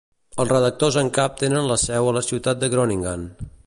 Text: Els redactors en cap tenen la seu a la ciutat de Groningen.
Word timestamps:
Els 0.43 0.49
redactors 0.53 0.97
en 1.01 1.11
cap 1.19 1.37
tenen 1.43 1.69
la 1.73 1.79
seu 1.85 2.11
a 2.13 2.17
la 2.19 2.25
ciutat 2.31 2.65
de 2.65 2.75
Groningen. 2.77 3.33